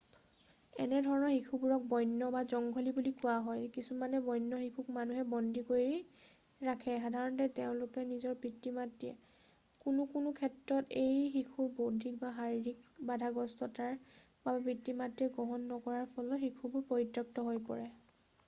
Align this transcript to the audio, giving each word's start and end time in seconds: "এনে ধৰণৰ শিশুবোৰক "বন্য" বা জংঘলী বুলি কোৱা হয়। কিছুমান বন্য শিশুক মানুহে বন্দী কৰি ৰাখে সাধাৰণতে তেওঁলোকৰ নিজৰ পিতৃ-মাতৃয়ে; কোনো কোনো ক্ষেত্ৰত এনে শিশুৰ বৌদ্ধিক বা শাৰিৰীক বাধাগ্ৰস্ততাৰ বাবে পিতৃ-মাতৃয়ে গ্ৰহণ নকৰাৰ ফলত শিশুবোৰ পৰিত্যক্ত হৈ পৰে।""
"এনে 0.83 0.99
ধৰণৰ 1.05 1.31
শিশুবোৰক 1.31 1.83
"বন্য" 1.89 2.29
বা 2.35 2.39
জংঘলী 2.53 2.93
বুলি 2.95 3.11
কোৱা 3.17 3.33
হয়। 3.47 3.67
কিছুমান 3.75 4.15
বন্য 4.29 4.61
শিশুক 4.61 4.87
মানুহে 4.95 5.25
বন্দী 5.33 5.63
কৰি 5.67 5.99
ৰাখে 6.69 6.95
সাধাৰণতে 7.03 7.47
তেওঁলোকৰ 7.61 8.07
নিজৰ 8.13 8.39
পিতৃ-মাতৃয়ে; 8.47 9.15
কোনো 9.85 10.07
কোনো 10.15 10.33
ক্ষেত্ৰত 10.41 10.99
এনে 11.05 11.21
শিশুৰ 11.37 11.69
বৌদ্ধিক 11.83 12.17
বা 12.25 12.33
শাৰিৰীক 12.41 12.81
বাধাগ্ৰস্ততাৰ 13.11 13.95
বাবে 14.47 14.67
পিতৃ-মাতৃয়ে 14.69 15.37
গ্ৰহণ 15.37 15.71
নকৰাৰ 15.77 16.11
ফলত 16.17 16.43
শিশুবোৰ 16.47 16.91
পৰিত্যক্ত 16.95 17.49
হৈ 17.51 17.65
পৰে।"" 17.71 17.87